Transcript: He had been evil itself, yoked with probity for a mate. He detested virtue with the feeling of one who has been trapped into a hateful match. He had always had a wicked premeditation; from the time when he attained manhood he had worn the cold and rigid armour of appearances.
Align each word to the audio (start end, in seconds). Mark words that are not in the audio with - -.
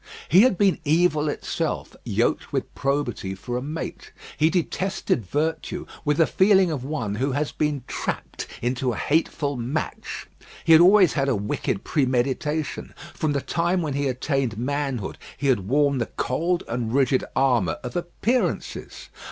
He 0.29 0.41
had 0.41 0.57
been 0.57 0.79
evil 0.83 1.29
itself, 1.29 1.95
yoked 2.03 2.51
with 2.51 2.73
probity 2.73 3.35
for 3.35 3.55
a 3.55 3.61
mate. 3.61 4.11
He 4.35 4.49
detested 4.49 5.27
virtue 5.27 5.85
with 6.03 6.17
the 6.17 6.25
feeling 6.25 6.71
of 6.71 6.83
one 6.83 7.13
who 7.13 7.33
has 7.33 7.51
been 7.51 7.83
trapped 7.87 8.47
into 8.63 8.93
a 8.93 8.97
hateful 8.97 9.55
match. 9.57 10.25
He 10.65 10.71
had 10.71 10.81
always 10.81 11.13
had 11.13 11.29
a 11.29 11.35
wicked 11.35 11.83
premeditation; 11.83 12.95
from 13.13 13.33
the 13.33 13.41
time 13.41 13.83
when 13.83 13.93
he 13.93 14.07
attained 14.07 14.57
manhood 14.57 15.19
he 15.37 15.49
had 15.49 15.67
worn 15.67 15.99
the 15.99 16.07
cold 16.17 16.63
and 16.67 16.91
rigid 16.91 17.23
armour 17.35 17.77
of 17.83 17.95
appearances. 17.95 19.09